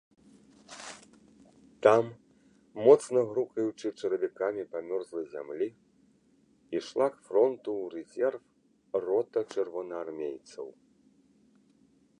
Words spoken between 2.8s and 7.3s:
моцна грукаючы чаравікамі па мёрзлай зямлі, ішла к